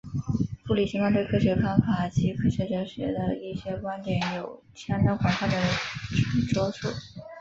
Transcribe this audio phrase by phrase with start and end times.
[0.65, 5.61] 布里奇曼对科学方法及科学哲学的一些观点有相当广泛的
[6.51, 6.87] 着述。